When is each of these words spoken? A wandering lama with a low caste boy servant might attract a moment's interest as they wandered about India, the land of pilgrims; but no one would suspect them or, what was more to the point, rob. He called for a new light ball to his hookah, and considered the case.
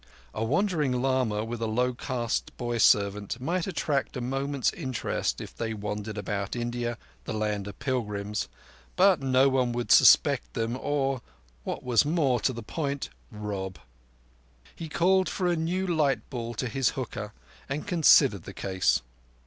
A 0.33 0.43
wandering 0.43 0.93
lama 0.99 1.45
with 1.45 1.61
a 1.61 1.67
low 1.67 1.93
caste 1.93 2.57
boy 2.57 2.79
servant 2.79 3.39
might 3.39 3.67
attract 3.67 4.17
a 4.17 4.19
moment's 4.19 4.73
interest 4.73 5.39
as 5.39 5.51
they 5.51 5.75
wandered 5.75 6.17
about 6.17 6.55
India, 6.55 6.97
the 7.25 7.35
land 7.35 7.67
of 7.67 7.77
pilgrims; 7.77 8.49
but 8.95 9.19
no 9.21 9.47
one 9.47 9.73
would 9.73 9.91
suspect 9.91 10.55
them 10.55 10.75
or, 10.75 11.21
what 11.63 11.83
was 11.83 12.03
more 12.03 12.39
to 12.39 12.51
the 12.51 12.63
point, 12.63 13.11
rob. 13.29 13.77
He 14.75 14.89
called 14.89 15.29
for 15.29 15.45
a 15.45 15.55
new 15.55 15.85
light 15.85 16.27
ball 16.31 16.55
to 16.55 16.67
his 16.67 16.89
hookah, 16.97 17.31
and 17.69 17.85
considered 17.85 18.41
the 18.45 18.53
case. 18.53 19.03